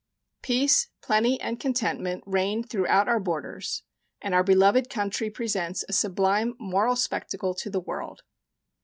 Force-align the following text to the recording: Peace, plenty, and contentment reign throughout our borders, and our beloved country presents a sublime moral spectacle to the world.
Peace, 0.41 0.87
plenty, 1.03 1.39
and 1.39 1.59
contentment 1.59 2.23
reign 2.25 2.63
throughout 2.63 3.07
our 3.07 3.19
borders, 3.19 3.83
and 4.19 4.33
our 4.33 4.43
beloved 4.43 4.89
country 4.89 5.29
presents 5.29 5.85
a 5.87 5.93
sublime 5.93 6.55
moral 6.57 6.95
spectacle 6.95 7.53
to 7.53 7.69
the 7.69 7.79
world. 7.81 8.23